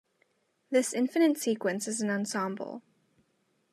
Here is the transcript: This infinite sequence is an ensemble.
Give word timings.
This 0.71 0.93
infinite 0.93 1.37
sequence 1.37 1.87
is 1.87 2.01
an 2.01 2.09
ensemble. 2.09 2.81